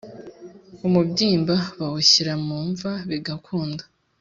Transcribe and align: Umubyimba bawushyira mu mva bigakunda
Umubyimba 0.87 1.55
bawushyira 1.79 2.33
mu 2.45 2.57
mva 2.69 2.91
bigakunda 3.09 3.83